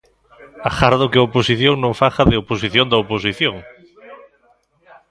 Agardo 0.69 1.09
que 1.11 1.19
a 1.19 1.25
oposición 1.29 1.73
non 1.83 1.93
faga 2.01 2.23
de 2.29 2.39
oposición 2.41 2.85
da 2.89 3.01
oposición. 3.03 3.55